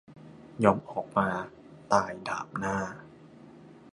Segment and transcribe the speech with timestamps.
[0.63, 1.27] ยอมออกมา
[1.91, 2.75] "ตายดาบหน้า"